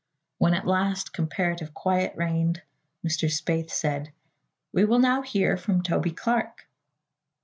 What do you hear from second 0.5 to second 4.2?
at last, comparative quiet reigned, Mr. Spaythe said: